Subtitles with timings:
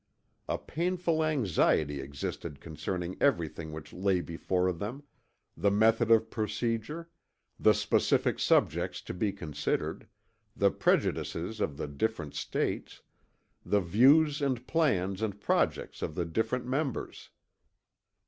[0.47, 5.03] A painful anxiety existed concerning everything which lay before them
[5.55, 7.07] the method of procedure,
[7.59, 10.07] the specific subjects to be considered,
[10.55, 13.03] the prejudices of the different States,
[13.63, 17.29] the views and plans and projects of the different members.